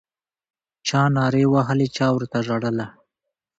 [0.87, 2.87] چا نارې وهلې چا ورته ژړله